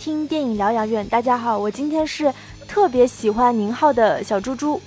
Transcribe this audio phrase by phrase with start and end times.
[0.00, 1.06] 听电影疗养院。
[1.10, 2.32] 大家好，我今天是
[2.66, 4.80] 特别喜欢宁浩的小猪猪。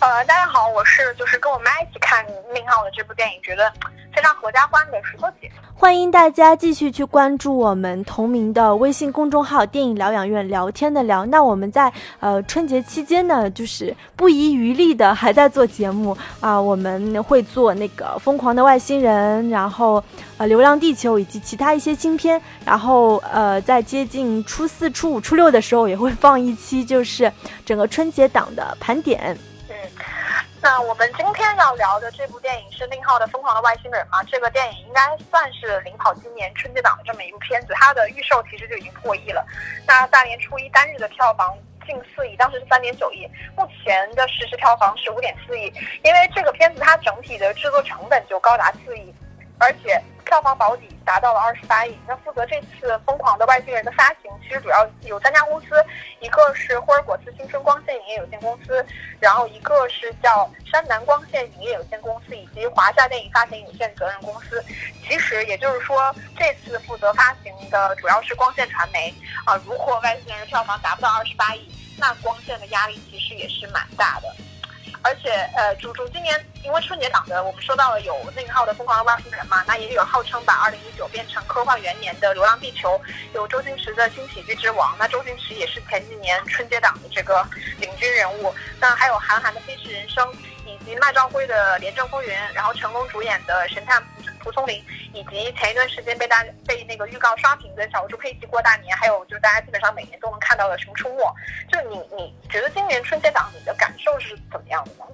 [0.00, 3.70] 呃，大家好，我是就是跟我妈一起看宁浩的这部电影，觉得
[4.14, 5.50] 非常合家欢的石头姐。
[5.74, 11.26] 欢迎大家继续去关注我们同名的微信公众号“电影疗养院”，聊天的聊。
[11.26, 20.02] 那我们在呃春节期间呢，就是不遗余力的还在做节目啊，我们会做那个《疯狂的外星人》，然后
[20.38, 27.30] 呃《流浪地球》以及其他一些新片，然后呃在接近初四、初五、初六的时候也会放一期，就是
[27.66, 29.36] 整个春节档的盘点。
[30.62, 34.22] 那我们今天要聊的这部电影是宁浩的《疯狂的外星人》吗？
[34.30, 39.42] 这个电影应该算是领跑今年春节档的这么一部片子，它的预售其实就已经破亿了。
[39.86, 45.72] 那大年初一单日的票房近四亿，当时是三点九亿，目前的实时票房是五点四亿。
[46.04, 49.14] 因为这个片子它整体的制作成本就高达四亿，
[49.58, 49.98] 而且。
[50.30, 51.98] 票房保底达到了二十八亿。
[52.06, 55.84] 那负责这次《疯狂的外星人》的发行，其实主要有三家公司，
[56.20, 58.86] 一个是霍尔果斯新春光线影业有限公司，
[59.18, 64.64] 然后一个是叫山南光线影业有限公司，以及华夏电影发行有限责任公司。
[65.04, 69.12] 其实也就是说，这次负责发行的主要是光线传媒
[69.44, 69.60] 啊。
[69.66, 74.32] 如果外星人票房达不到二十八亿，那光线的压力其实也是蛮大的。
[75.02, 82.98] 而且，呃，主主今年因为春节档的，我们说到了有宁浩的《疯狂的外星人》嘛，那也有号称把2019变成科幻元年的《流浪地球》，
[83.32, 87.46] 有周星驰的新喜剧之王，那周星驰也是前几年春节档的这个
[87.78, 88.54] 领军人物。
[88.78, 90.26] 那还有韩寒的《飞驰人生》，
[90.90, 94.02] 及麦兆辉的《廉政风云》，然后成龙主演的《神探
[94.40, 94.76] 蒲松龄》。
[95.12, 101.16] 以及前一段时间被大被那个预告刷屏的小猪佩奇过大年，还有就是大家基本上每年都能看到的《熊出没》，
[101.68, 105.04] 就你你觉得今年春节档你的感受是怎么样的呢？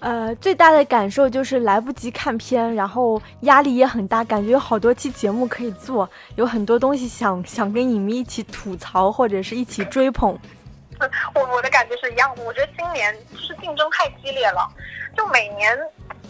[0.00, 10.36] 呃，最大的感受就是来不及看片，然后压力也很大，感觉有好多期节目可以做，有很多东西想想跟你们一起吐槽或者是一起追捧。
[11.34, 14.68] 我我的感觉是一样的，我觉得今年就是竞争太激烈了，
[15.16, 15.78] 就每年。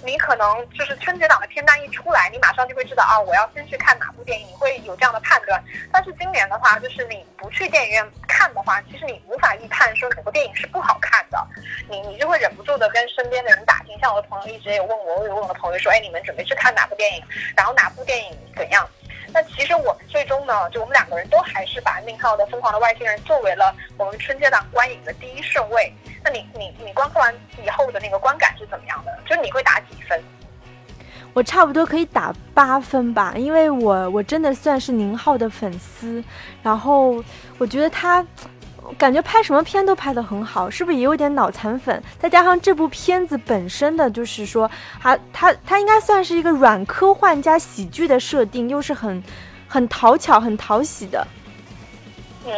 [0.04, 5.60] 你可能就是春节档的片单一出来，你马上就会知道啊，我要先去看哪部电影，你会有这样的判断。
[5.91, 11.44] 但是今年的话，就是你不去电影院看的话，其实你无法预判说哪部电影是不好看的，
[11.88, 13.98] 你你就会忍不住的跟身边的人打听。
[13.98, 17.25] 像我的朋友一直也有问我，我有问我的朋友说，哎，你们准备去看哪部电影？
[17.56, 18.87] 然后哪部电影怎样？
[19.33, 25.93] 那其实我们最终呢，就我们两个人都还是把宁浩的《疯狂的外星人》作为了我们春节档观影的第一顺位。
[26.25, 29.19] 那你你你观看完以后的那个观感是怎么样的？
[29.27, 30.23] 就是你会打几分？
[31.33, 36.25] 我差不多可以打八分吧，因为我我真的算是宁浩的粉丝，
[36.63, 37.23] 然后
[37.59, 38.25] 我觉得他
[38.99, 42.03] 感觉拍什么片都拍得很好，是不是也有点脑残粉？
[42.19, 44.71] 再加上这部片子本身的就是说，
[45.01, 49.23] 它它它应该算是一个软科幻加喜剧的设定，又是很
[49.69, 51.27] 很讨巧、很讨喜的。
[52.45, 52.53] 嗯，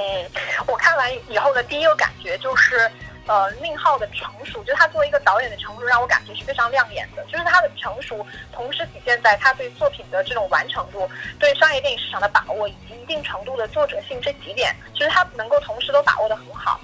[0.66, 2.90] 我看完以后的第一个感觉就是。
[3.28, 7.22] 呃，宁浩的成熟，就他作为一个导演的成熟，让我感觉是非常亮眼的。
[7.24, 11.06] 就是他的成熟，同时体现在他对作品的这种完成度、
[11.38, 16.80] 对商业电影市场的把握，以及一定程度的作者性这几点，其实他能够同时都把握得很好。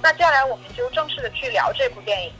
[0.00, 2.32] 那接下来我们就正式的去聊这部电影，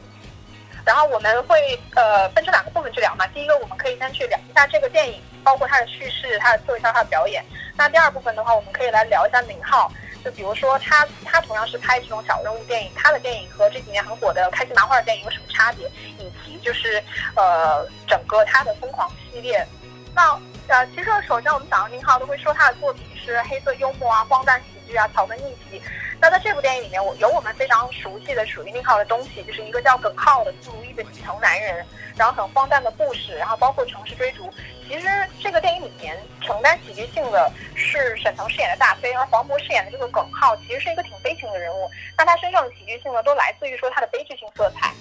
[0.87, 1.59] 然后我们会
[1.97, 3.27] 呃分成两个部分去聊嘛。
[3.35, 7.45] 第一个，我们可以先去聊一下这个电影，包括它的叙事、它的特效、它的表演。
[7.77, 9.91] 那第二部分的话，我们可以来聊一下宁浩。
[10.25, 15.91] 就比如说他，他同样是拍这种小人物电影，他的电影和这几年很火的开心麻花的电影有什么差别？
[16.19, 17.03] 以及就是，
[17.37, 19.67] 呃，整个他的疯狂系列。
[20.15, 25.81] 那呃，其实首先我们想到宁浩，都会说他的作品是黑色幽默啊、荒诞喜剧啊、草根逆袭。
[26.21, 31.87] 那在这部电影里面，我有我们非常熟悉的属于宁浩的东西，就是一个叫耿浩的不如意的底层男人，
[32.17, 34.53] 然后很荒诞的故事，然后包括城市追逐。
[34.88, 35.06] 其实
[35.41, 41.88] 这个电影里面承担喜剧性的是沈腾饰演的大飞，而黄渤饰演的这个耿浩其实是一个挺悲情的人物。
[42.17, 44.93] 那他身上的喜剧性呢，都来自于说他的悲剧性色彩。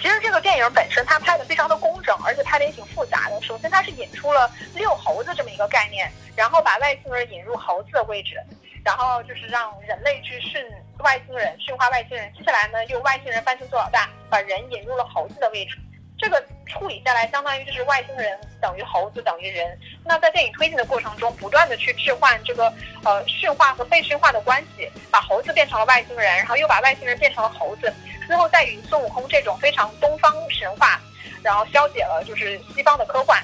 [0.00, 3.40] 其实这个电影本身他拍的非常的工整，而且拍的也挺复杂的。
[3.42, 8.36] 首先他是引出了遛猴子这么一个概念，然后把外星人引入猴子的位置，
[8.84, 10.64] 然后就是让人类去驯
[10.98, 12.32] 外星人，驯化外星人。
[12.32, 15.78] 接下来呢，又外星人翻身做老大，把人引入了猴子的位置。
[16.18, 19.76] 这个处理下来，相当于就是外星人等于猴子等于人。
[20.04, 22.72] 那在电影推进的过程中，不断的去置换这个
[23.04, 27.92] 呃驯化和被驯化的关系，把猴子变成了外星人，然后又把外星人变成了猴子，
[28.26, 31.00] 最后再与孙悟空这种非常东方神话，
[31.42, 33.42] 然后消解了就是西方的科幻，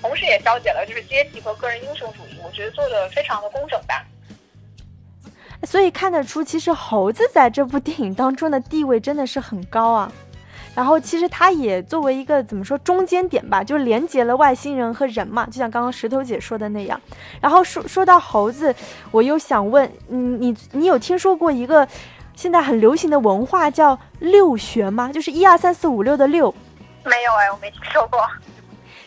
[0.00, 2.40] 同时也消解了就是阶级和个人英雄主义。
[2.42, 4.06] 我觉得做的非常的工整吧。
[5.62, 10.10] 所以看得出，其实猴子在这部电影当中的地位真的是很高啊。
[10.74, 16.98] 然后其实它也作为一个怎么说中间点吧，就连接了外星人和人嘛，就像刚刚石头姐说的那样。
[17.40, 18.74] 然后说说到猴子，
[19.10, 21.86] 我又想问，嗯，你你有听说过一个
[22.34, 25.10] 现在很流行的文化叫六学吗？
[25.12, 26.54] 就是一二三四五六的六。
[27.04, 28.20] 没有哎，我没听说过。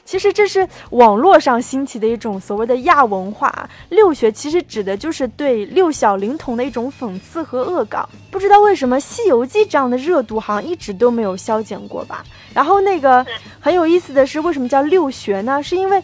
[0.06, 8.08] 其实这是网络上兴起的一种所谓的亚文化，六学其实指的就是对六小龄童的一种讽刺和恶搞。
[8.30, 12.24] 不知道为什么《西游记》这样的热度好像一直都没有消减过吧？
[12.54, 13.26] 然后那个
[13.60, 15.62] 很有意思的是，为什么叫六学呢？
[15.62, 16.02] 是因为。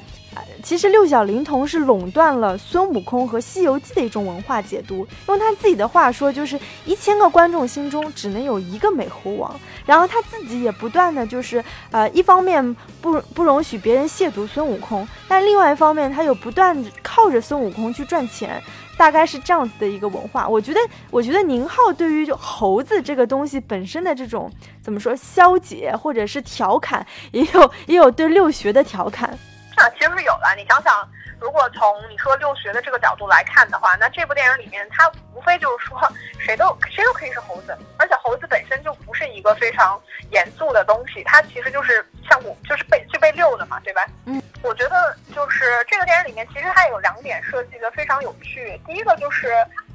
[0.64, 5.06] 其实六小龄童是垄断了孙悟空和《西游记》的一种文化解读。
[5.28, 9.60] 用他自己的话说，就是一千个观众心中只能有一个美猴王。
[9.90, 18.62] 然后他自己也不断的就是，呃，一方面不不容许别人亵渎孙悟空，但另外一方面他又不断靠着孙悟空去赚钱，
[19.00, 20.48] 大概是这样子的一个文化。
[20.48, 29.28] 我觉得，我觉得宁浩对于就猴子这个东西本身的这种怎么说消解或者是调侃，也有也有对六学的调侃。
[29.76, 30.56] 啊，其实是有的。
[30.56, 30.94] 你想想，
[31.40, 36.00] 如果从你说六学的这个角度来看的话，那这部电影里面，它无非就是说，
[36.38, 40.00] 谁都谁都可以是猴子，而且猴子本身就不是一个非常
[40.32, 44.06] 严肃的东西，它其实就是像我， 就是被就被溜的嘛，对吧？
[44.26, 48.80] 嗯，我觉得就是这个电影里面，其实它有两点设计的非常有趣。
[48.86, 49.54] 第一个就是，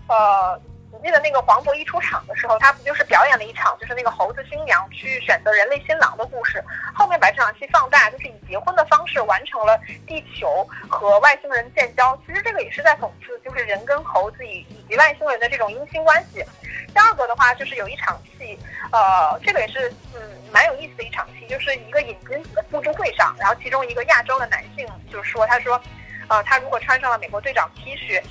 [0.08, 0.61] 呃。
[1.02, 6.62] 记得那个黄渤一出场的时候，他不就是表演了一场就是那个猴子新娘去选择人类新郎的故事？
[6.94, 12.19] 后面把这场戏放大，就是以结婚的方式完成了地球和外星人建交。
[12.26, 16.44] 其实这个也是在讽刺，就是人跟猴子以以及外星人的这种姻亲关系。
[16.93, 18.58] 第二个的话，就是有一场戏，
[18.93, 20.20] 呃，这个也是嗯
[20.52, 25.81] 蛮有意思的一场戏，就是一个饮金子的布置会上，然后其中一个亚洲的男性就说，他说，
[26.29, 28.23] 呃，他如果穿上了美国队长 T 恤。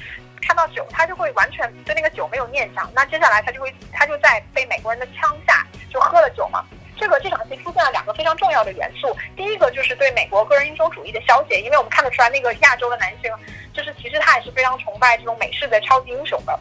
[0.45, 2.91] 看到酒，他就会完全对那个酒没有念想。
[2.93, 6.63] 那接下来他就会，他就在被美国人的枪下就喝了酒嘛。
[6.95, 13.31] 这个这场戏出现了两个非常重要的元素，第一个就是对美国个人英雄主义的消解，因为我们看得出来那个亚洲的男性，
[13.73, 16.57] 就是其实他也是非常崇拜这种美式的超级英雄的。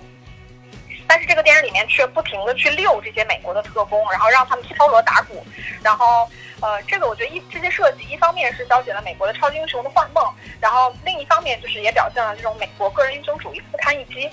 [1.26, 5.44] 这个电影里面却不停的去遛这些美国的特工，然后让他们敲锣打鼓，
[5.82, 6.28] 然后。
[6.62, 10.24] 呃，这个我觉得一这些设计，一方面是消解了美国的超级英雄的幻梦，
[10.60, 14.30] 然后另一方面就是也表现了这种美国个人英雄主义不堪一击。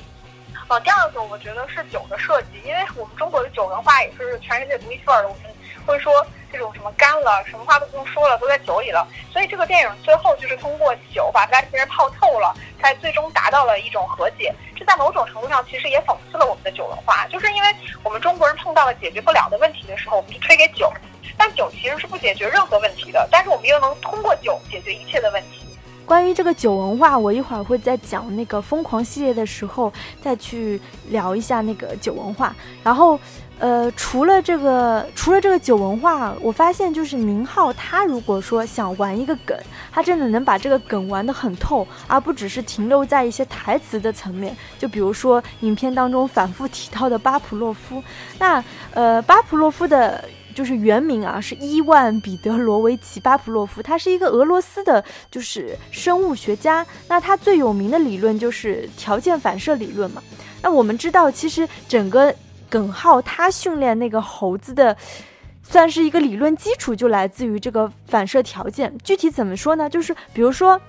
[0.67, 5.48] 呃，第二个我觉得是酒的设计，因为我们中国的酒文化也是全世界独一份儿的，我们
[5.89, 6.13] 会说
[6.51, 9.07] 这种什么干了，什么话都不用说了，都在酒里了。
[9.33, 14.53] 所以这个电影最后就是通过酒把外星人泡透了，才最终达到了一种和解。
[14.77, 20.91] 这在某种程度上其实也讽刺了我们的酒文化，就是因为我们中国人碰到了解决不了的问题的时候，我们就推给酒。
[21.37, 25.65] 但酒其实是不解决任何问题的，但是我们又能通过酒解决一切的问题。
[26.05, 32.53] 关于这个酒文化，我一会儿会在讲那个疯狂系列的时候再去聊一下那个酒文化。
[32.83, 33.17] 然后，
[33.59, 39.55] 呃，除了这个，除了这个酒文化，我发现就是宁浩他如果说想玩一个梗，
[39.91, 44.55] 他真的能把这个梗玩得很透，而不只是停留在一些台词的层面。
[44.79, 48.01] 就比如说影片当中反复提到的巴甫洛夫，
[48.39, 48.63] 那
[48.93, 50.23] 呃，巴甫洛夫的。
[50.51, 55.01] 就是原名啊，是伊万彼得罗维奇巴甫洛夫，他是一个俄罗斯的，
[55.31, 56.85] 就是生物学家。
[57.07, 60.21] 那他最有名的理论就是条件反射理论嘛。
[60.61, 62.33] 那我们知道，其实整个
[62.69, 64.95] 耿浩他训练那个猴子的，
[65.63, 68.95] 算是一个理论基础，就来自于这个反射条件。
[69.03, 69.89] 具体怎么说呢？
[69.89, 70.79] 就是比如说，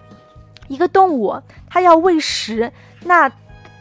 [0.69, 1.35] 一个动物
[1.69, 2.71] 它要喂食，
[3.05, 3.31] 那。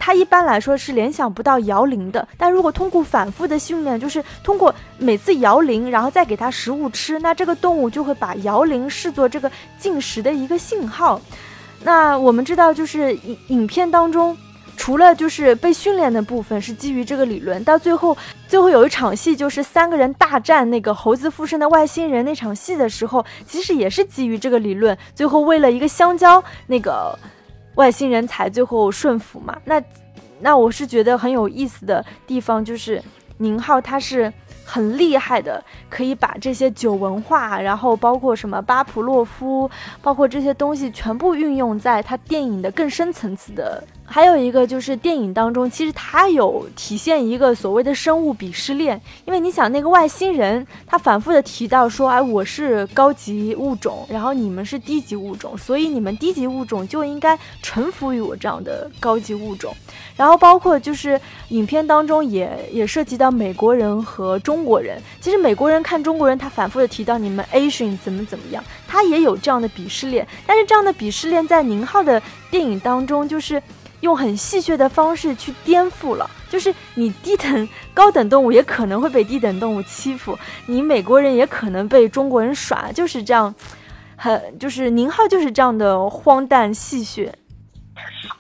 [0.01, 11.20] 它一般来说是联想不到摇铃的，但如果通过反复的训练，就是通过每次摇铃，然后再给它食物吃，那这个动物就会把摇铃视作这个进食的一个信号。
[11.84, 14.36] 那我们知道，就是影影片当中，
[14.79, 18.17] 除了就是被训练的部分是基于这个理论，到最后
[18.48, 27.13] 最后有一场戏，就是三个人大战那个猴子附身的外星人那场戏的时候，其实也是基于这个理论，最后为了一个香蕉那个。
[27.75, 29.57] 外星人才最后顺服嘛？
[29.63, 29.81] 那，
[30.41, 33.01] 那我是觉得很有意思的地方就是，
[33.38, 34.33] 宁浩他是
[34.65, 39.69] 很厉害的，可以把这些酒文化，然后包括什么巴甫洛夫，
[40.01, 43.81] 包括这些东西全部运用在他电影的更深层次的。
[44.12, 59.72] 还有一个就是电影当中，其实它有体现一个所谓的生物鄙视链，因为你想那个外星人，他反复的提到说，哎，我是高级物种，然后你们是低级物种，所以你们低级物种就应该臣服于我这样的高级物种。
[60.18, 70.28] 然后包括就是影片当中也也涉及到美国人和中国人，其实美国人看中国人，他反复的提到你们 Asian 怎么怎么样，他也有这样的鄙视链。
[70.48, 73.62] 但是这样的鄙视链在宁浩的电影当中就是。
[74.01, 83.53] 用很戏谑的方式去颠覆了，就是你低等高等动物也可能会被低等动物欺负，你美国人也可能被中国人耍，就是这样，
[84.18, 87.32] 很就是宁浩就是这样的荒诞戏谑。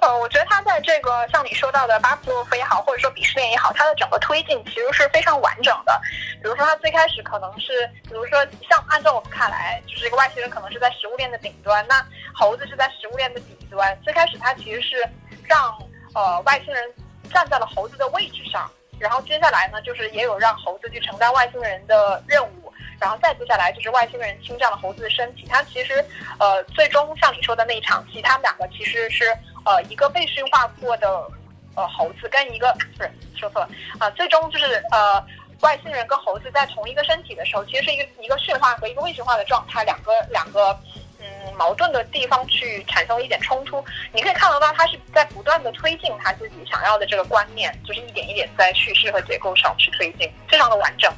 [0.01, 5.99] 呃，我觉得他在这个像你说到的巴甫洛夫也好，或者说鄙视链也好，它的整个推进其实是非常完整的。
[6.41, 8.39] 比如说，他最开始可能是，比如说
[8.69, 13.97] 像按照我们看来，就是一个外星人可能是在食物链的顶端，那猴子是在食物链的底端。
[14.01, 15.03] 最开始他其实是
[15.49, 15.75] 让
[16.13, 16.93] 呃外星人
[17.33, 25.45] 站在了猴子的位置上，然后接下来呢，就是也有让猴子去承担外星人的任务，然后再接下来就是外星人侵占了猴子的身体。
[25.49, 26.05] 他其实
[26.37, 29.35] 呃最终像你说的那一场戏，他们两个其实是。
[29.65, 31.07] 呃，一个被驯化过的
[31.75, 35.21] 呃猴子跟一个不是说错了啊，最终就是呃
[35.59, 40.75] 外星人跟猴子在同一个身体的时候，其实是一个一个驯化和一个未驯化的状态，两个两个
[41.57, 43.83] 矛盾的地方去产生一点冲突。
[44.13, 51.11] 你可以看得到，他是在不断的推进他自己想要的这个观念，就是一点一点在叙事和结构上去推进，非常的完整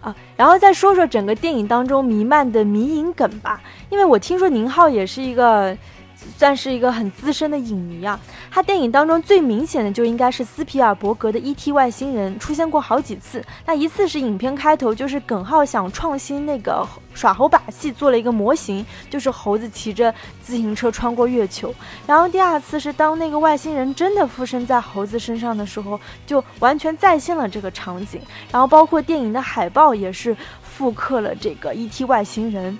[0.00, 0.14] 啊。
[0.36, 3.60] 然后再说说整个电影当中弥漫的迷影梗吧，
[3.90, 5.76] 因为我听说宁浩也是一个。
[6.38, 8.18] 算是一个很资深的影迷啊，
[8.50, 11.72] 他电影当中最明显的就应该是斯皮尔伯格的《E.T.
[11.72, 13.44] 外星人》出现过好几次。
[13.66, 20.12] 那一次是影片开头，就是耿浩想创新那个耍猴把戏，做了一个模型，就是猴子骑着
[20.42, 21.74] 自行车穿过月球。
[22.06, 28.20] 然后第二次是当那个外星人真的附身在猴子身上的时候，就完全再现了这个场景。
[28.50, 32.04] 然后包括电影的海报也是复刻了这个 E.T.
[32.04, 32.78] 外星人。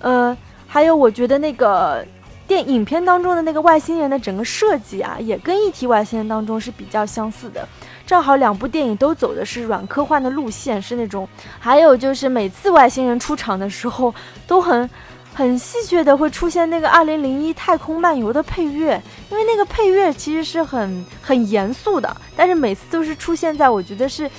[0.00, 2.06] 呃，还有我觉得那个。
[2.46, 7.66] 电影片当中的那个外星人的整个设计啊，也跟《一体外星人》当中是比较相似的。
[8.06, 11.26] 正好两部电影都走的是软科幻的路线，是那种。
[11.58, 14.14] 还有就是每次外星人出场的时候，
[14.46, 14.88] 都很
[15.34, 24.30] 很戏谑的会出现那个 《二零零一太空漫游》的配乐，因为那个配乐其实是很很严肃的，但是每次都是出现在我觉得是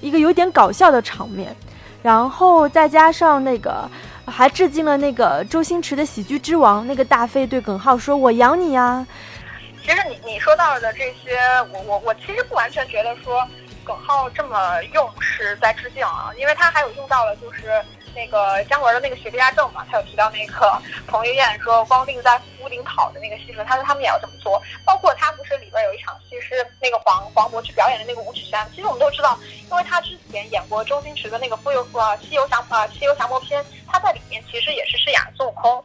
[0.00, 1.54] 一个有点搞笑的场面，
[2.02, 3.88] 然后再加上那个。
[4.26, 9.06] 还致敬了那个周星驰的《喜剧之王》，那个大飞对耿浩说：“我养你呀。”
[9.82, 11.38] 其实你你说到的这些，
[11.72, 13.46] 我我我其实不完全觉得说
[13.84, 17.82] 耿浩这么用是在致敬啊，因为他还有用到了就是。
[18.14, 24.60] 那个姜文的那个《雪地亚正》嘛，他有提到那个彭于晏说光腚在屋顶跑的那个戏份，他说他们也要这么做。
[24.84, 29.38] 包括他不是里边有一场戏是那个黄黄渤去表演的那个五指山，其实我们都知道，
[29.70, 35.84] 因为他之前演过周星驰的那个《富有呃西游降啊西游降魔篇》，他在里面其实也是饰演孙悟空。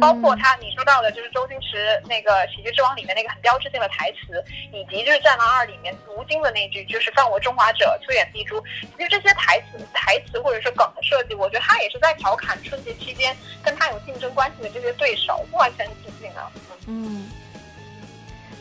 [0.00, 8.62] 包括他，你说到的就是周星驰那个《喜剧之王》里面那个很标志性的台词，以及就是《战狼二》里面吴京的那句就是“犯我中华者，虽远必诛”。
[8.96, 16.48] 其实这些台词、台词或者是梗的设计，我觉得他也是在调侃春节期间跟他有竞争关系的这些对手，不完全是致敬啊。
[16.86, 17.28] 嗯，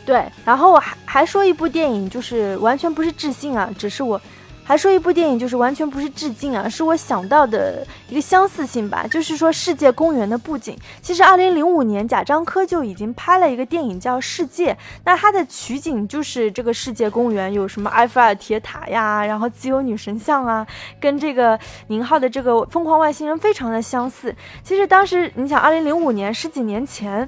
[0.03, 0.25] 对。
[0.43, 4.19] 然后我还还说一部电影，就是完全不是致敬啊，只是我。
[4.63, 9.06] 还说一部电影，就是完全不是致敬啊，是我想到的一个相似性吧。
[9.06, 20.65] 就是说《世界公园》的布景，其实二零零五年贾樟柯就已经拍了一个电影叫《世界》，那它的取景就是这个世界公园，有什么埃菲尔铁塔呀，然后自由女神像啊，
[21.01, 24.34] 跟这个宁浩的这个疯狂外星人非常的相似。
[24.63, 27.27] 其实当时你想，二零零五年十几年前。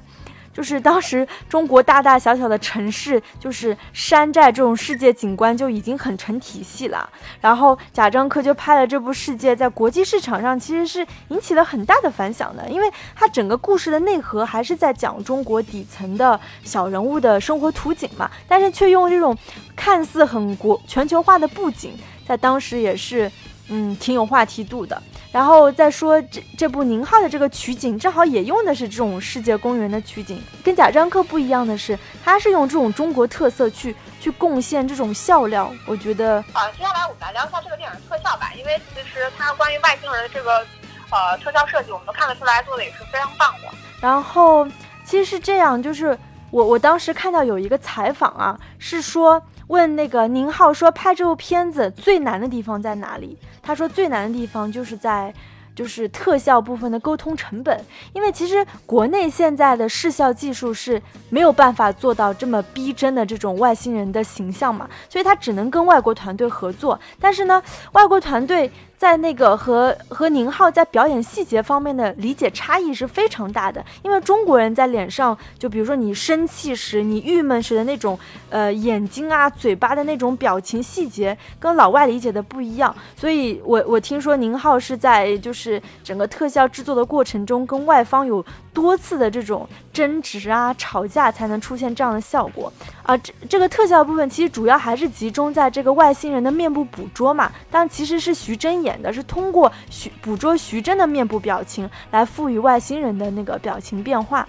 [0.54, 7.10] 就是当时中国大大小小的城市，就是山寨这种世界景观就已经很成体系了。
[7.40, 19.36] 然后贾樟柯就拍了这部《世界》，在国际市场上其实是引起了很大的反响的，因为它整个故事的内核还是在讲中国底层的小人物的生活图景嘛，但是却用这种
[19.74, 23.30] 看似很国全球化的布景，在当时也是
[23.68, 25.00] 嗯挺有话题度的。
[25.32, 30.40] 然后再说这这部宁浩的这个取景，正好也用的是这种世界公园的取景。
[30.62, 35.72] 跟贾樟柯不一样的是，他是用这种中国特色去去贡献这种笑料。
[35.86, 40.64] 我觉得啊，接下来我们来聊一下这个电影的特效吧，因为其实它关于外星人的这个
[41.10, 43.68] 呃特效设计，我们都看得出来做的也是非常棒的。
[44.00, 44.64] 然后
[45.04, 46.16] 其实是这样，就是
[46.52, 49.42] 我我当时看到有一个采访啊，是说。
[49.68, 53.38] 问那个宁浩说拍这部片子最难的地方在哪里？
[53.62, 55.32] 他说最难的地方就是在，
[55.74, 57.80] 就是特效部分的沟通成本，
[58.12, 66.98] 因为其实国内现在的视效技术是没有办法做到这么逼真的这种外星人的形象嘛，所以他只能跟外国团队合作。
[67.18, 68.70] 但是呢，外国团队。
[69.04, 78.18] 在那个和和宁浩在表演细节方面的理解差异是非常大的，因为中国人在脸上，就比如说你生气时、你郁闷时的那种，
[78.48, 82.96] 呃，眼睛啊、嘴巴的那种表情细节，跟老外理解的不一样。
[83.14, 88.42] 所以我我听说宁浩是在就是整个特效制作的过程中跟外方有
[88.74, 92.70] 多次的这种争执啊、吵架才能出现这样的效果
[93.04, 93.16] 啊。
[93.16, 104.46] 这这个特效部分其实主要还是集中在这个外星人的面部捕捉嘛，但其实是徐峥演的，是通过徐捕捉徐峥的面部表情来赋予外星人的那个表情变化。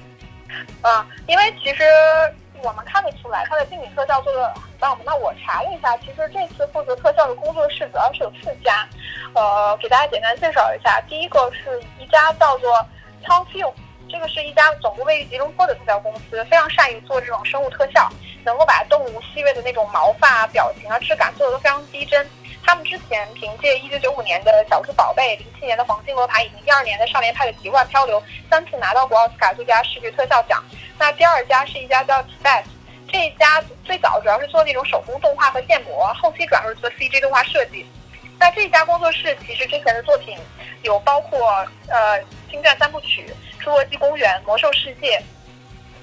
[0.81, 1.83] 嗯，因为其实
[2.63, 4.97] 我们看得出来，它的近景特效做的很棒。
[5.05, 8.87] 那我查了一下，其实这次负责特效的工作室主要是有四家，
[9.33, 10.99] 呃，给大家简单介绍一下。
[11.09, 12.73] 第一个是一家叫做
[13.23, 13.73] Townfilm，
[14.15, 18.09] 这个是一家总部位于吉隆坡的特效公司，非常善于做这种生物特效，
[18.45, 22.25] 能够把动物细微的那种毛发、表情啊、质感做的都非常逼真。
[22.63, 28.17] 他们之前凭借一九九五年的《小猪宝贝》、零七年的《黄金罗盘》以及一二年的《少年派的奇幻漂流》，
[28.49, 30.63] 三次拿到过奥斯卡最佳视觉特效奖。
[30.97, 32.63] 那第二家是一家叫 Spec，
[33.11, 37.85] 这一家最早主要是做那种手工动画和建模，后期转入做 CG 动画设计。
[38.39, 40.37] 那这家工作室其实之前的作品
[40.83, 41.49] 有包括
[41.89, 42.19] 呃
[42.49, 43.25] 《星战三部曲》
[43.65, 45.17] 《侏罗纪公园》《魔兽世界》。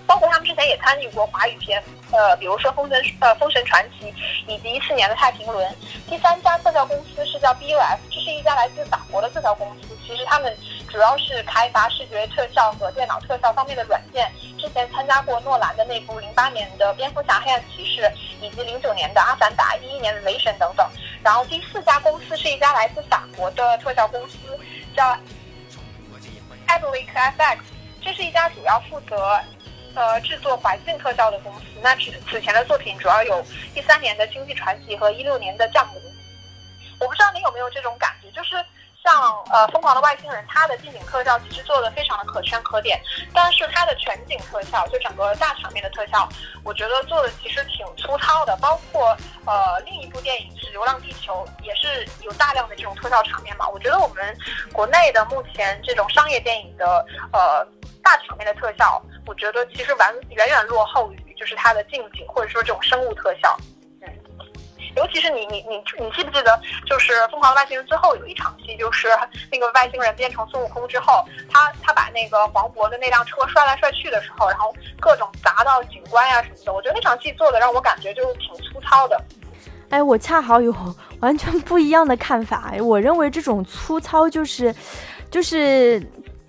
[0.05, 4.13] 包括他们之前也参与过华语片，呃，比如说《封神》呃《封神传奇》，
[4.47, 5.67] 以及一四年的《太平轮》。
[6.11, 9.97] 第三家特效公司是叫 BUF，这是一家来自法国的特效公司。
[10.05, 10.55] 其实他们
[10.91, 14.31] 主要是开发视觉特效和电脑特效方面的软件。
[14.59, 18.03] 之前参加过诺兰的那部零八年的《蝙蝠侠：黑暗骑士》，
[18.43, 20.87] 以及零九年的《阿凡达》、一一年的《雷神》等等。
[21.23, 24.37] 然后第四家公司是一家来自法国的特效公司，
[24.95, 25.17] 叫
[26.73, 27.59] a b l i c FX，
[28.01, 29.39] 这是一家主要负责。
[29.95, 35.97] 呃，制作环境特效的公司，那此此前的作品主要有一三年的《星际传奇》和一六年的《降魔》。
[36.99, 38.57] 我不知道你有没有这种感觉，就是
[39.03, 43.01] 像呃《疯狂的外星人》，它的近景特效其实做的非常的可圈可点，
[43.35, 46.29] 但是它的全景特效，就整个大场面的特效，
[46.65, 48.57] 我觉得做的其实挺粗糙的。
[48.63, 53.69] 包括呃另一部电影是《流浪地球》，也是有大量的这种特效场面嘛。
[53.69, 54.37] 我觉得我们
[54.73, 57.67] 国内的目前这种商业电影的呃。
[58.05, 63.57] 大场面的特效，我觉得其实完远远落后于就是它的近景或者说这种生物特效。
[65.03, 69.09] 尤其是你你你你记不记得，就是《疯狂的外星人》最后有一场戏，就是
[69.51, 79.21] 那个外星人变成孙悟空之后，他他把那个黄渤的那辆车摔来摔去的时候，然后各种砸到景观呀什么的，我觉得那场戏做的让我感觉就是挺粗糙的。
[79.91, 80.73] 哎，我恰好有
[81.19, 82.73] 完全不一样的看法。
[82.81, 84.73] 我认为这种粗糙就是
[85.33, 86.01] 就是。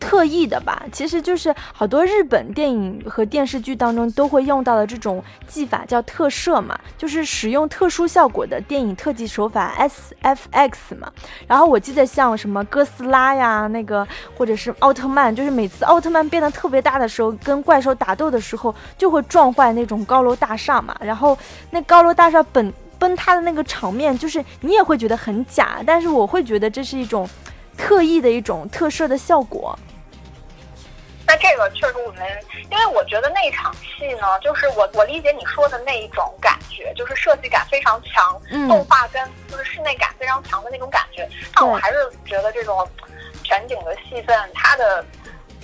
[0.03, 11.09] 特意的吧，其实就是好多日本电影和电视剧当中都会用到的这种技法，叫特摄嘛，就是使用特殊效果的电影特技手法 SFX 嘛。
[11.47, 14.05] 然后我记得像什么哥斯拉呀，那个
[14.37, 20.93] 或者是奥特曼，就是每次奥特曼变得特别大的时候，跟怪兽打斗的时候，就会撞坏那种高楼大厦嘛。
[20.99, 21.37] 然后
[21.71, 27.27] 那高楼大厦本崩塌的那个场面，就是你也会觉得很假，但是我会觉得这是一种
[27.77, 29.77] 特意的一种特摄的效果。
[31.33, 32.23] 那这个确实我们，
[32.69, 41.27] 因为我觉得那场戏呢，就是我我理解你说的那一种感觉，就是设计感非常强，动画跟就是室内感非常强的那种感觉。
[41.55, 42.87] 但我还是觉得这种
[43.43, 45.03] 全景的戏份，它的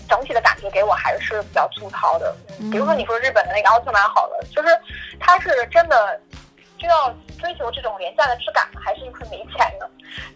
[0.10, 2.36] 整体的感觉给我还是比较粗糙的。
[2.72, 4.70] 比如说你说日本的那个奥特曼好了，就是
[5.20, 6.20] 它是真的
[6.80, 9.86] 就要追求这种廉价的质感，还是因为没钱呢？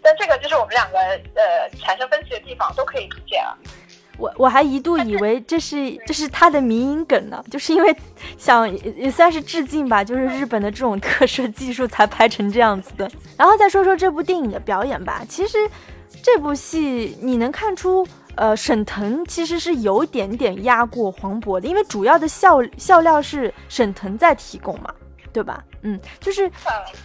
[0.03, 3.57] 但这个就是我们两个呃产生分歧的地方，都可以理解啊。
[4.17, 7.95] 我我还一度以为这是这是他的迷因梗呢，就是因为
[8.37, 13.09] 想也算是致敬吧，就是日本的这种特摄技术才拍成这样子的。
[13.37, 15.57] 然后再说说这部电影的表演吧，其实
[16.21, 24.93] 这部戏你能看出，呃，沈腾其实是有点点压过黄渤的，因为主要的笑笑料是沈腾在提供嘛，
[25.33, 25.63] 对吧？
[25.81, 26.49] 嗯，就是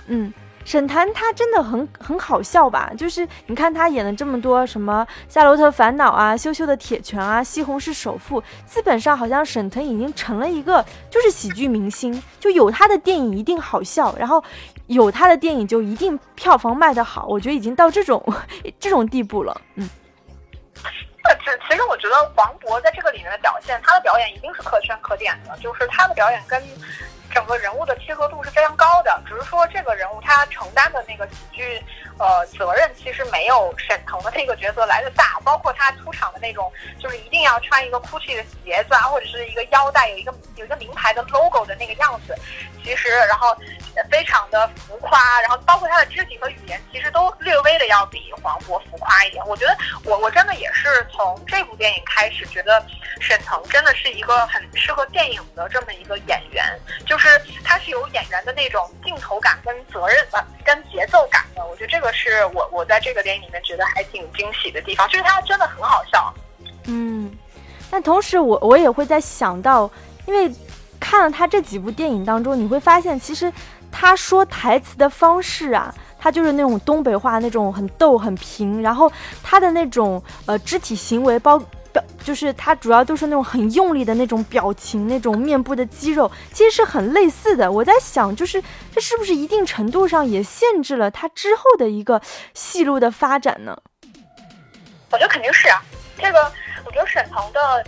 [0.06, 0.32] 嗯。
[0.68, 2.92] 沈腾他真的很很好笑吧？
[2.94, 14.44] 就是你看他演了这么多什么《夏洛特烦恼》啊、《羞羞的铁拳》啊、《西红柿首富》，基本上好像沈腾已经成了一个就是喜剧明星，就有他的电影一定好笑，然后
[14.88, 17.24] 有他的电影就一定票房卖得好。
[17.28, 18.22] 我觉得已经到这种
[18.78, 19.58] 这种地步了。
[19.76, 19.88] 嗯，
[21.24, 26.62] 那其其实我觉得黄渤在这个里面的表现，他的表演一定是可圈可点的，就是他的表演跟。
[27.30, 31.82] 整个人物的契合度是非常高的，只是说这个人物他承担的那个喜剧，
[32.18, 35.38] 呃，责任其实没有沈腾的那个角色来的大。
[35.44, 42.34] 包括他出场的那种，就是一定要穿一个 GUCCI 的鞋子啊，或者是一个腰带有一个有一个名牌的 logo 的那个样子，
[42.82, 43.56] 其实然后
[44.10, 49.42] 非常的浮夸，然后包括他的肢体和语言，其实都略微的要比黄渤浮夸一点。
[49.46, 52.84] 我觉得我我真的也是从这部电影开始觉得
[53.20, 56.64] 沈腾真的是一个很适合电影的这么一个演员，
[57.06, 57.18] 就。
[57.18, 66.34] 就是他是有演员的那种镜头感跟责任的跟节奏感的，我觉得这个是我我在这个电影里面觉得还挺惊喜的地方，就是他真的很好笑。
[66.84, 67.32] 嗯，
[67.90, 69.90] 但同时我我也会在想到，
[70.26, 70.54] 因为
[71.00, 73.50] 看了他这几部电影当中，你会发现其实
[73.90, 75.94] 他说台词的方式啊。
[76.20, 79.08] 他就是那种东北话，那种很逗、很平，然后
[79.40, 81.62] 他的那种呃肢体行为，包
[82.28, 87.72] 就是他主要都是那种很用力的那种表情，那种面部的肌肉，其实是很类似的。
[87.72, 88.62] 我在想，就是
[88.92, 92.20] 这是不是一定程度上也限制了他之后的一个
[92.52, 93.74] 戏路的发展呢？
[95.10, 95.82] 我觉得肯定是啊，
[96.18, 96.52] 这个
[96.84, 97.82] 我觉得沈腾的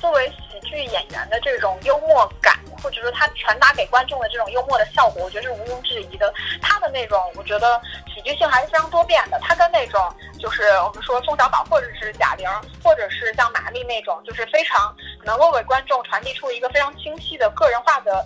[0.00, 2.54] 作为喜剧演员的这种幽默感。
[2.82, 6.30] 或者说他传达给观众的这种幽默的效果，我觉得是毋庸置疑的。
[6.60, 7.80] 他的那种，我觉得
[8.14, 9.38] 喜剧性还是非常多变的。
[9.40, 9.98] 他跟那种
[10.38, 12.46] 就是我们说宋小宝，或者是贾玲，
[12.82, 18.22] 或者是像马丽那种，就是非常能够给观众传递出一个非常清晰的个人化的。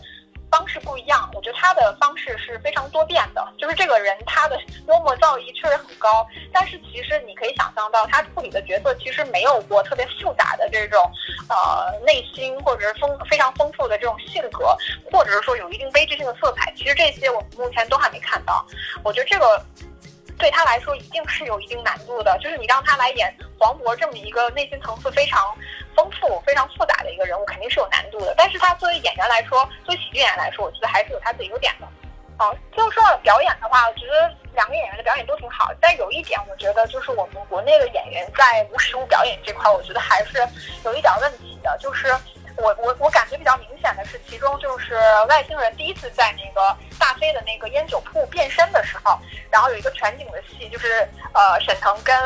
[0.50, 3.46] 方式不一样，我觉得他的方式是非常多变的。
[3.58, 11.10] 就是这个人，他的幽默造诣确实很高，但是其实你可以想象到，他处理的角色其实没有过特别复杂的这种
[11.48, 14.76] 呃内心，或者是丰非常丰富的这种性格，
[15.12, 16.72] 或者是说有一定悲剧性的色彩。
[16.76, 18.66] 其实这些我们目前都还没看到。
[19.02, 19.62] 我觉得这个。
[20.38, 25.56] 对他来说一定是有一定难度的，就是你让他来演黄渤这么一个内心层次非常
[25.96, 28.32] 丰富、非常复杂的一个人物，肯定是有难度的。
[28.36, 31.88] 但是他作为演员来说，作为喜剧演员来说，我觉得还是有他自己优点的。
[32.38, 35.72] 好，最后说到表演的话，我觉得两个演员的表演都挺好。
[35.80, 40.38] 但有一点，我觉得就是我们国内的演员在无实物表演这块，我觉得还是
[40.84, 42.14] 有一点问题的，就是。
[42.58, 44.94] 我我我感觉比较明显的是，其中就是
[45.28, 49.18] 外星人第一次在那个大飞的那个烟酒铺变身的时候，
[49.50, 52.16] 然后有一个全景的戏，就是呃沈腾跟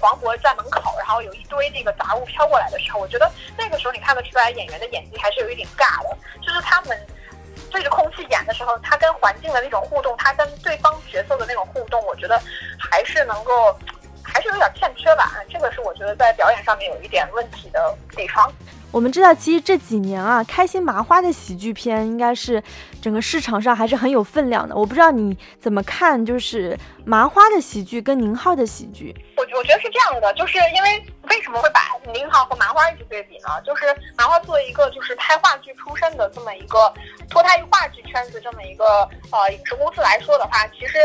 [0.00, 6.98] 黄渤在门口，然后有一堆那个杂物飘过来的时候，我觉得那个时候你看得出来演员的演技还是有一点尬的，就是他们
[7.70, 12.40] 对着空气演的时候，他跟环境的那种互动，他跟对方角色的那种互动，我觉得
[12.78, 13.76] 还是能够
[14.24, 18.52] 还是有点欠缺吧，这个是我觉得在表演上面有一点问题的地方。
[18.90, 22.62] 我们知道，其实这几年啊，开心麻花的喜剧片应该是
[23.02, 24.74] 整个市场上还是很有分量的。
[24.74, 29.14] 我不知道你怎么看，就是麻花的喜剧跟宁浩的喜剧。
[29.36, 31.80] 我我觉得是这样的，就是因为为什么会把
[32.12, 33.60] 宁浩和麻花一起对比呢？
[33.64, 36.92] 就是麻花作为一个就是拍话剧出身的这么一个
[37.30, 40.98] 脱胎于话剧圈子这么一个呃影视公司来说的话，其实。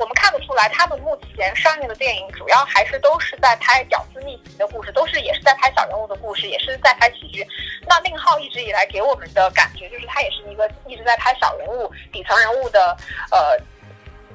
[0.00, 7.44] 我们看得出来，他们目前上映的电影主要还是都是在拍屌丝逆袭的故事，都是也是在拍小人物的故事，也是在拍喜剧。
[7.84, 12.96] 那宁浩一直以来给我们的感觉就是他也是一个一直在拍小人物、底层人物的
[13.32, 13.58] 呃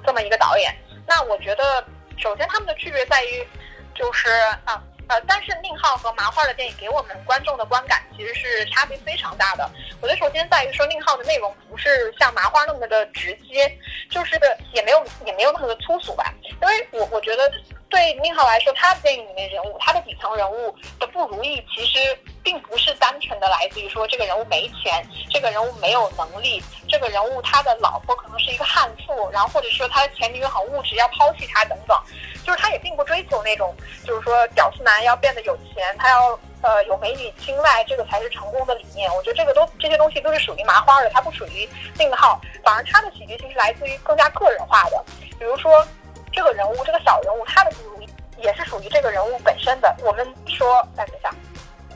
[0.05, 0.75] 这么一个导演。
[1.07, 1.81] 那我觉得，
[2.17, 3.47] 首先他们的区别在于，
[3.95, 4.27] 就是
[4.65, 4.83] 啊。
[5.07, 9.69] 呃，但是宁浩和麻花的电影给我们观众的观感其实是差别非常大的。
[10.01, 13.69] 我觉得首先在于说宁浩的内容不是像麻花那么的直接，
[14.09, 14.39] 就是
[14.73, 16.33] 也没有也没有那么的粗俗吧。
[16.61, 17.51] 因为我我觉得
[17.93, 21.99] 对宁浩来说，他的电影里面人物，他的底层人物的不如意，其实
[22.41, 31.95] 并不是单纯的来自于说这个人物没钱，这个人物没有能力，这个人物他的老婆可能是一个悍妇，然后或者说他的前女友很物质要抛弃他等等。
[32.43, 39.13] 就是他也并不追求那种，就是说屌丝男要变得有钱，他要呃有美女青睐，这个才是成功的理念。
[39.13, 42.41] 我觉得这个都这些东西都是属于麻花的，它不属于宁浩。
[42.63, 45.01] 反而他的喜剧性是来自于更加个人化的，
[45.37, 45.87] 比如说
[46.33, 49.95] 这个人物，这个小人物，他的不如意也是属于这个人物本身的。
[50.03, 51.29] 我们说，等一下，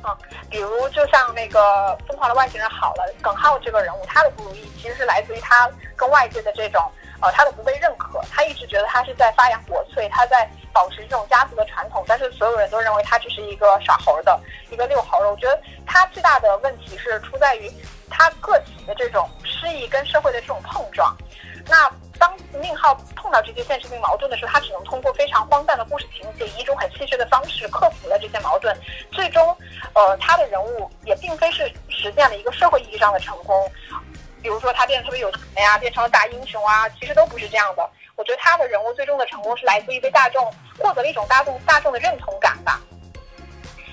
[0.01, 0.15] 啊，
[0.49, 6.81] 比如就像那个疯狂的外星人好了，耿浩这个人物，他的不如意其实是来自于他跟外界的这种。
[7.19, 15.27] 呃，他的不被认可，他一直觉得他是在发扬国粹，他在保持这种家族的传统，但是所有人都认为他只是一个耍猴的，一个遛猴的。
[15.31, 17.71] 我觉得他最大的问题是出在于
[18.07, 21.17] 他个体的这种失意跟社会的这种碰撞。
[21.69, 28.75] 那当宁浩碰到这些现实性矛盾的时候，他只能通过非常荒诞的故事情节，以一种很戏谑的方式克服了这些矛盾。
[29.11, 29.55] 最终，
[29.93, 33.69] 呃，他的人物也并非是实现了一个社会意义上的成功。
[34.41, 37.89] 比如说他变得特别有钱呀，变成了大英雄啊，其实都不是这样的。
[38.15, 42.79] 我觉得他的人物最终的成功是来自于被大众获得了一种大众大众的认同感吧。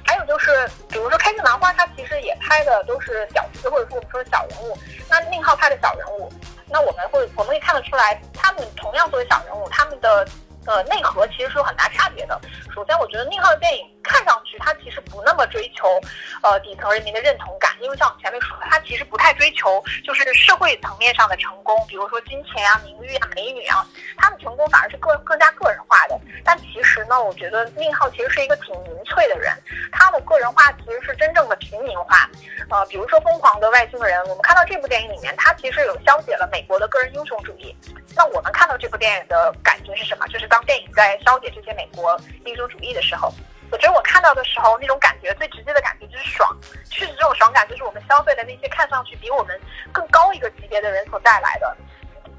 [0.06, 4.78] 还有就是，比如说开心麻花，他其实也拍的都是屌丝，或者说我们说的小人物。
[5.08, 6.30] 那宁浩拍的小人物，
[6.68, 10.26] 那我们会我们可以看得出来，他们同样作为小人物，他们的。
[10.66, 12.40] 呃，内核其实是有很大差别的。
[12.74, 16.00] 首先，我觉得宁浩的电影看上去他其实不那么追求，
[16.42, 23.84] 呃，底层人民的认同感，因为像我前面说的，他其实不太追求就是社会层面上的成功，比如说金钱啊、名誉啊、美女啊，
[24.16, 26.20] 他的成功反而是更更加个人化的。
[26.44, 29.52] 但其实呢，我觉得宁浩其实是一个挺民粹的人，
[29.90, 32.28] 他的个人化其实是真正的平民化。
[32.70, 37.74] 呃，比如说《疯狂的外星人》，我们看到这部电影里面，他其实有消解了美国的个人英雄主义。
[38.16, 40.26] 那我们看到这部电影的感觉是什么？
[40.28, 43.32] 就是当电影在消解这些美国英雄主义的时候，
[43.74, 46.48] 我觉得我看到的时候，那种感觉最直接的感觉就是爽。
[46.88, 49.60] 确实，这种爽感就是我们消费的那些看上去比我们
[49.92, 51.76] 更高一个级别的人所带来的。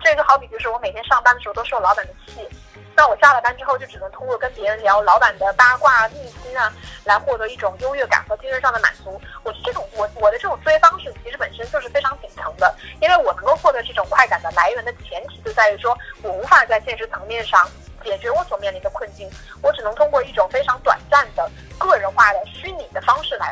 [0.02, 2.48] 这个好比就是我每天上班的时候都受老板的气，
[2.95, 6.71] 那我下了班之后就只能通过跟别人聊老板的八卦秘辛啊，
[7.04, 9.19] 来获得一种优越感和精神上的满足。
[9.43, 17.69] 我这种我我的这种思维方式其实本身就是非常底层的，因为我能够获得这种快感的来源的前提就在于说我无法在现实层面上
[18.04, 19.28] 解决我所面临的困境，
[19.63, 20.94] 我只能通过一种非常短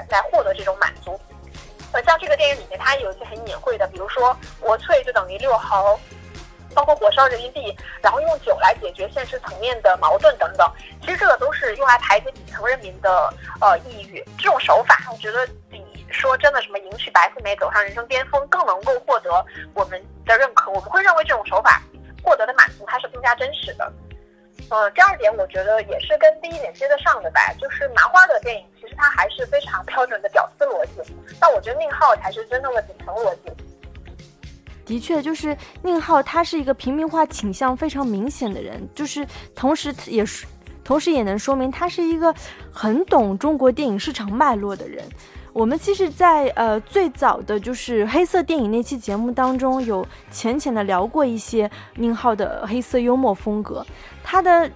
[0.09, 1.19] 来获得这种满足。
[1.91, 5.99] 呃，像这个电影里面，它有一些很隐晦的，比如说国粹就等于六毫。
[6.75, 10.67] 包括火烧人民币，然后用酒来解决现实层面的矛盾等等，
[11.03, 14.25] 其实这个都是用来排解底层人民的呃抑郁。
[14.39, 20.71] 这种手法，我觉得比说真的什么迎娶白富美走上人生巅峰更能够获得我们的认可。
[20.71, 21.79] 我们会认为这种手法
[22.23, 23.93] 获得的满足它是更加真实的。
[24.73, 33.51] 呃，第二点我觉得也是跟第一点接得上的吧，就是麻花的电影其实它还是非常标准的屌丝逻辑，但我觉得宁浩才是真正的底层逻辑。
[34.83, 40.47] 的确，就是宁浩，他是一个平民化倾向非常明显的人，就是同时也是，
[40.83, 42.33] 同时也能说明他是一个
[42.71, 45.05] 很懂中国电影市场脉络的人。
[45.53, 53.85] 我们其实，在呃最早的就是黑色电影那期节目当中，有浅浅的聊过一些宁浩的黑色幽默风格。
[54.33, 54.71] 他的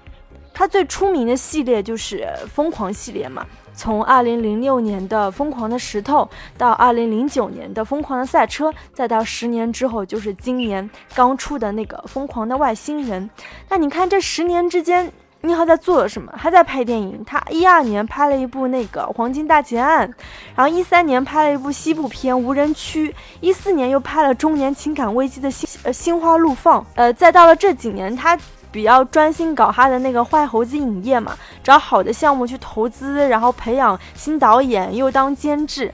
[0.54, 3.44] 他最出名的系列就是疯狂系列嘛。
[3.74, 6.22] 从二零零六年的《疯狂的石头》
[6.60, 13.28] 到二零零九年的《疯狂的赛车》，再到十年之后，就是今年刚出的那个《疯狂的外星人》。
[13.70, 16.32] 那你看这十年之间，宁浩在做了什么？
[16.36, 17.24] 还在拍电影。
[17.26, 20.08] 他一二年拍了一部那个《黄金大劫案》，
[20.56, 23.10] 然后一三年拍了一部西部片《无人区》，
[23.42, 26.82] 一四年又拍了中年情感危机的《心呃心花怒放》。
[26.96, 28.38] 呃，再到了这几年，他。
[28.72, 35.92] 比较专心搞他的那个坏猴子影业嘛，找好的项目去投资，然后培养新导演，又当监制，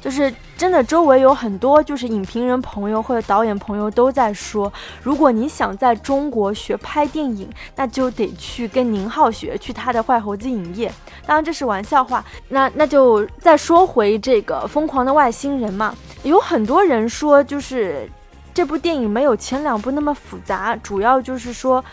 [0.00, 10.92] 就是真的周围有很多就是影评人朋友或者导演朋友都在说，如果你想在中国学拍电影，那就得去跟宁浩学，去他的坏猴子影业。
[11.26, 18.08] 当然这是玩笑话，那那就再说回这个疯狂的外星人嘛，有很多人说就是。
[18.56, 21.84] 这部电影没有前两部那么复杂，主要就是说，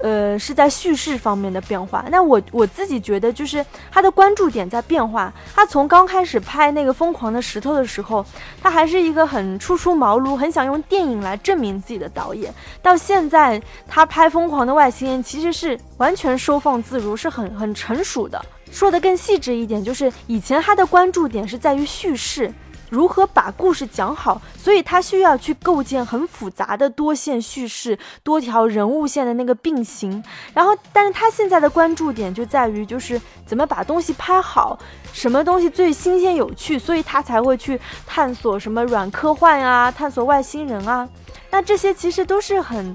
[0.00, 2.04] 呃，是在叙事方面的变化。
[2.10, 5.32] 那我我自己觉得，就是他的关注点在变化。
[5.54, 8.26] 他从刚开始拍那个《疯狂的石头》的时候，
[8.60, 12.52] 他还是一个很初出茅庐、很想用电影来证明自己的导演。
[12.82, 18.44] 到现在，他拍《疯狂的外星人》其实是完全收放自如，是很很成熟的。
[18.72, 22.52] 说的更细致一点，就是以前他的关注点是在于叙事。
[22.88, 24.40] 如何把故事讲好？
[24.56, 30.22] 所以他需要去构建很复杂的多线叙事、多条人物线的那个并行。
[30.54, 34.78] 然后，但是他现在的关注点就在于，就是怎么把东西拍好，
[35.12, 41.08] 什么东西最新鲜有趣，所以他才会去探索什么软科幻啊，探索外星人啊。
[41.50, 42.94] 那这些其实都是很、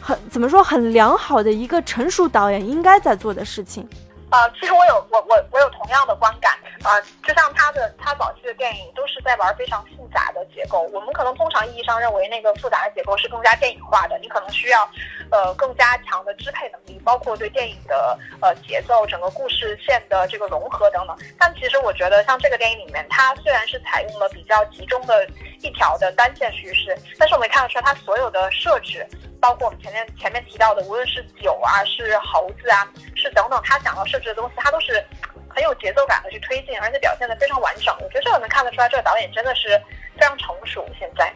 [0.00, 3.88] 很怎么说，很良好的一个成熟导演应该在做的事情。
[4.30, 14.88] 呃，其实我有我我我有同样的观感啊，就像他的他早期的电影都是在玩非常复杂的结构，我们可能通常意义上认为那个复杂的结构是更加电影化的，你可能需要
[15.30, 21.16] 呃更加强的支配能力，包括对电影的呃节奏、整个故事线的这个融合等等。
[21.38, 25.24] 但其实我觉得像这个电影里面，它虽然是采用了比较集中的
[25.60, 29.06] 一条的单线叙事，但是我们看得出来它所有的设置。
[29.46, 32.82] 包括我们前面前面提到的，无论是酒啊，是猴子啊，
[33.14, 35.04] 是等等，他想要设置的东西，他都是
[35.48, 37.94] 很有节奏感的去推进，而且表现的非常完整。
[38.00, 39.80] 我觉得这个能看得出来，这个导演真的是
[40.18, 40.84] 非常成熟。
[40.98, 41.32] 现在，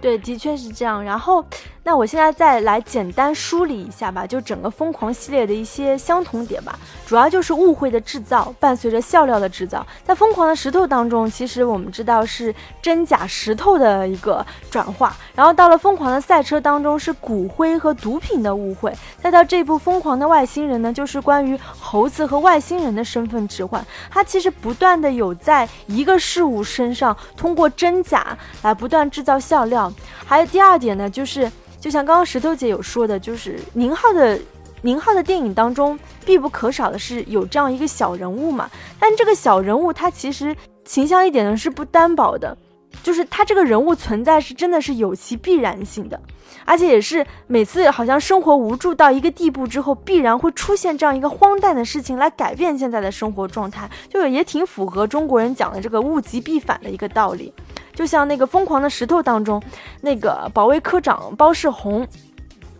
[0.00, 1.04] 对，的确是这样。
[1.04, 1.44] 然后。
[1.88, 9.86] 那我现在再来简单梳理一下吧，就整个疯狂系列的一些相同点吧，主要就是误会的制造，伴随着笑料的制造。
[10.04, 23.82] 在疯狂的石头当中，其实我们知道是真假石头的一个转化，然后到了疯狂的赛车当中是骨灰和毒品的误会，再到这部疯狂的外星人呢，就是关于猴子和外星人的身份置换。
[24.10, 29.90] 它其实不断的有在一个事物身上通过真假来不断制造笑料。
[30.26, 31.50] 还有第二点呢，就是。
[31.80, 34.38] 就像刚刚石头姐有说的，就是宁浩的
[34.82, 38.70] 宁浩的电影当中必不可少的是有这样一个小人物嘛。
[38.98, 42.56] 但这个小人物他其实形象一点呢是不担保的，
[43.02, 46.20] 就是他这个人物存在是真的是有其必然性的，
[46.64, 57.52] 而且也是每次好像生活无助到一个地步之后，必然会出现这样一个荒诞的事情来改变现在的生活状态，就也挺符合中国人讲的这个物极必反的一个道理。
[57.98, 59.60] 就像那个疯狂的石头当中，
[60.02, 62.06] 那个保卫科长包世红，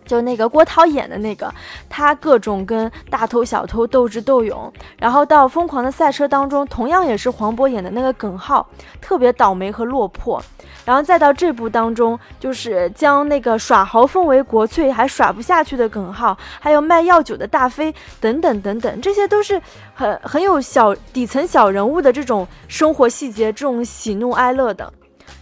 [0.05, 1.53] 就那个郭涛演的那个，
[1.89, 8.65] 他各种跟大偷小偷斗智斗勇，然后到《疯狂的赛车》当中，同样也是黄渤演的那个耿浩，
[9.01, 10.41] 特别倒霉和落魄，
[10.85, 19.61] 然后再到这部当中，就是将那个耍豪风为国粹还耍不下去的耿浩，还有卖药酒的大飞等等等等，这些都是
[19.93, 24.93] 很很有小底层小人物的这种生活细节，这种喜怒哀乐的。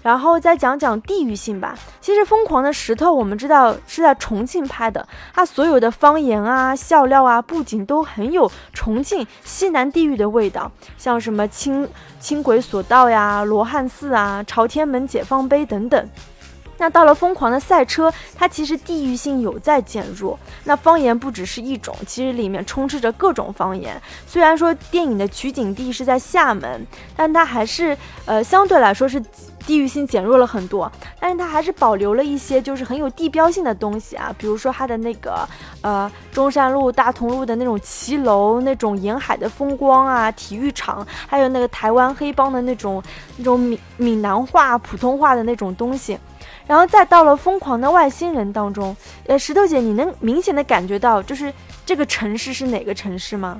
[0.07, 1.77] 然后再讲讲地域性吧。
[1.99, 11.85] 其实《疯狂的石头》我们知道是在重庆拍的，它所有的方言啊、笑料啊、布景都很有重庆西南地域的味道，像什么轻
[12.21, 16.09] 轻轨索道呀、罗汉寺啊、朝天门解放碑等等。
[16.77, 20.37] 那到了疯狂的赛车，它其实地域性有在减弱。
[20.65, 23.99] 那方言不只是一种，其实里面充斥着各种方言。
[24.25, 26.85] 虽然说电影的取景地是在厦门，
[27.15, 29.19] 但它还是呃相对来说是
[29.65, 30.91] 地域性减弱了很多。
[31.19, 35.47] 但是它还是保留了一些就是很有地标性的东西啊，比如说它的那个
[35.81, 43.01] 呃中山路、大同路的那种骑楼、那种沿海的风光啊、体育场，还有那个台湾黑帮的那种
[43.37, 46.17] 那种闽闽南话、普通话的那种东西。
[46.67, 51.51] 然后再到了疯狂的外星人当中，呃，石头姐，你能明显的感觉到，就是
[51.85, 53.59] 这个城市是哪个城市吗？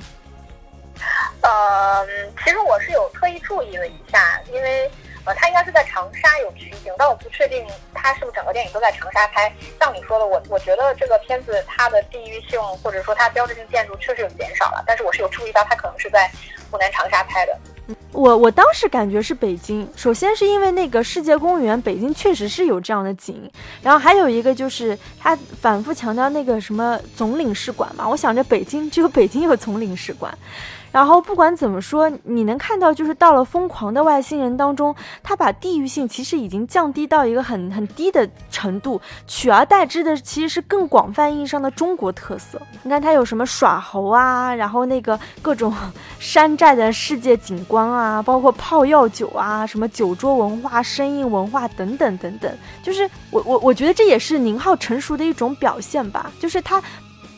[1.41, 2.05] 呃，
[2.43, 4.91] 其实我是有特意注意了一下，因为
[5.23, 9.53] 呃，它应该是在长沙有取景，但我不确定它是不是整个电影都在长沙拍。
[9.79, 16.29] 像你说的，我我觉得这个片子它的地域性或者说它标志性建筑确实有减少了，但是我是有注意到它可能是在
[16.71, 17.57] 湖南长沙拍的。
[18.11, 23.49] 我我当时感觉是北京，首先是因为那个世界公园，北京确实是有这样的景，
[23.81, 30.35] 然后还有一个就是他反复强调那个什么总领事馆嘛，我想着北京只有北京有总领事馆。
[30.91, 42.59] 然后不管怎么说，你能看到，就是到了疯狂的外星人当中，他把地域性其实已经降低到一个很很低的程度，取而代之的其实是更广泛意义上的中国特色。
[42.83, 45.73] 你看他有什么耍猴啊，然后那个各种
[46.19, 56.81] 山寨的世界景观啊，包括泡药酒啊，什么酒桌文化、生硬文化等等等等，就是我我我觉得这也是宁浩成熟的一种表现吧，就是他。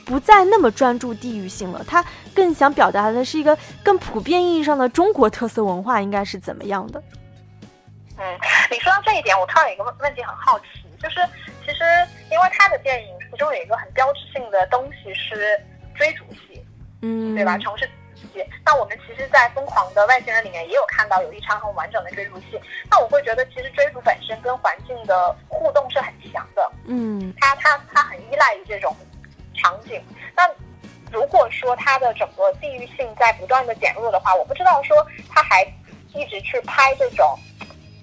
[0.10, 7.00] 不再那么专注地域性了，他更想表达的是一个更普遍意义上的中国特色文化应该是怎么样的。
[8.18, 8.26] 嗯，
[8.72, 10.66] 你说到这一点，我突然有一个问题很好奇，
[11.00, 11.18] 就是
[11.64, 11.84] 其实
[12.32, 15.62] 因为他的电影其中有一个很标志性的东西是
[15.96, 16.60] 追逐戏，
[17.04, 17.56] 嗯，对吧？
[17.60, 18.44] 城市戏。
[18.66, 22.60] 那我们其实，在《疯狂的外星人》里面也有看到有一场很完整的追逐戏。
[22.90, 26.72] 那我会觉得，其实追逐本身跟环境的互动是很强的。
[26.86, 28.96] 嗯，它它它很依赖于这种。
[29.62, 30.02] 场景，
[30.36, 30.44] 那
[31.12, 34.96] 如果说它的整个地域性在不断的减弱的话，我不知道说
[35.30, 35.64] 他还
[36.14, 37.38] 一直去拍这种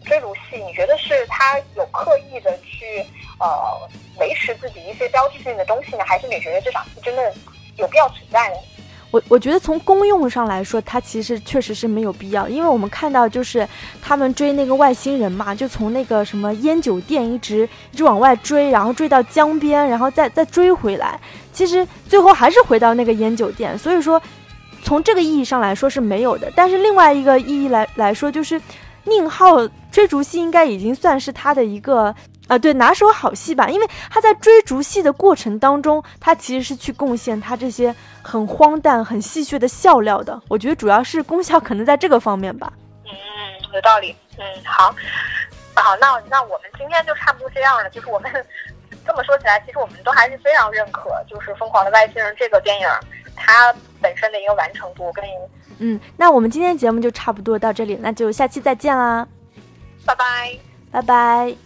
[0.04, 3.04] 追逐戏，你觉得是他有刻意的去
[3.40, 3.48] 呃
[4.18, 7.32] 维持自己一些标志性的东西呢，还是你觉得这场戏真的
[7.76, 8.56] 有必要存在呢？
[9.12, 13.66] 我我觉得从功用上来说，它其实确实是没有必要，因为我们看到就是
[14.02, 21.18] 他们追那个外星人嘛，就从那个什么烟酒店一直一直往外追，然后追到江边，然后再再追回来，
[21.56, 23.76] 其实最后还是回到那个烟酒店。
[23.78, 24.20] 所以说，
[24.82, 26.52] 从这个意义上来说是没有的。
[26.54, 28.60] 但是另外一个意义来来说，就是
[29.04, 32.14] 宁浩追逐戏应该已经算是他的一个。
[32.48, 37.92] 啊，对，拿手好戏吧，因为他在追逐戏的过程当中，他其实是去贡献他这些
[38.22, 40.40] 很荒诞、很戏谑的笑料的。
[40.46, 42.72] 我觉得主要是功效可能在这个方面吧。
[43.04, 43.10] 嗯，
[43.74, 44.14] 有道理。
[44.38, 44.94] 嗯，好，
[45.74, 47.90] 好，那那我们今天就差不多这样了。
[47.90, 48.30] 就是我们
[49.06, 52.88] 这么说起来，其实我们都还是非常认可，就是《疯狂的外星人》这个电影
[53.34, 55.24] 它本身的一个完成度跟
[55.78, 59.26] 嗯，那我们今天节目就差不多到这里，那就下期再见啦，
[60.06, 60.58] 拜拜，
[60.90, 61.65] 拜拜。